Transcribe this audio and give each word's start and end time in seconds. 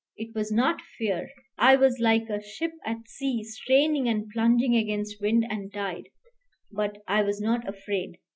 It 0.17 0.33
was 0.33 0.51
not 0.51 0.81
fear. 0.97 1.29
I 1.59 1.75
was 1.75 1.99
like 1.99 2.27
a 2.27 2.41
ship 2.41 2.71
at 2.83 3.07
sea 3.07 3.43
straining 3.43 4.09
and 4.09 4.31
plunging 4.31 4.75
against 4.75 5.21
wind 5.21 5.45
and 5.47 5.71
tide, 5.71 6.09
but 6.71 7.03
I 7.07 7.21
was 7.21 7.39
not 7.39 7.67
afraid. 7.69 8.17